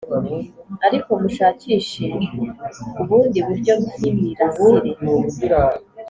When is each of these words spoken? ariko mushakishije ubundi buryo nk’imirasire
ariko 0.87 1.11
mushakishije 1.21 2.23
ubundi 3.01 3.39
buryo 3.47 3.73
nk’imirasire 3.97 4.89